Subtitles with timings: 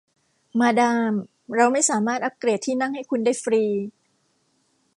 [0.59, 1.13] มาดาม
[1.55, 3.63] เราไม่สามารถอัพเกรดที่นั่งให้คุณได้ฟรี